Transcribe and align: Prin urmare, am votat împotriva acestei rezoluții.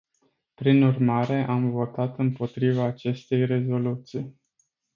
Prin 0.53 0.83
urmare, 0.83 1.43
am 1.47 1.71
votat 1.71 2.17
împotriva 2.17 2.83
acestei 2.83 3.45
rezoluții. 3.45 4.39